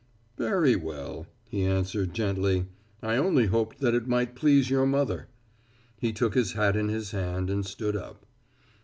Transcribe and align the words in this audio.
"Very 0.39 0.75
well," 0.75 1.27
he 1.47 1.63
answered 1.63 2.15
gently, 2.15 2.65
"I 3.03 3.17
only 3.17 3.45
hoped 3.45 3.81
that 3.81 3.93
it 3.93 4.07
might 4.07 4.33
please 4.35 4.67
your 4.67 4.87
mother." 4.87 5.27
He 5.99 6.11
took 6.11 6.33
his 6.33 6.53
hat 6.53 6.75
in 6.75 6.89
his 6.89 7.11
hand 7.11 7.51
and 7.51 7.63
stood 7.63 7.95
up. 7.95 8.25